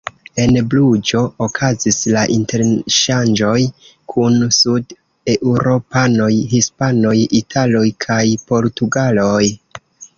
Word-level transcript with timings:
En 0.43 0.55
Bruĝo 0.69 1.19
okazis 1.47 1.99
la 2.15 2.23
interŝanĝoj 2.37 3.59
kun 4.15 4.41
sud-eŭropanoj: 4.63 6.33
hispanoj, 6.57 7.17
italoj 7.45 7.89
kaj 8.09 8.23
portugaloj. 8.53 9.43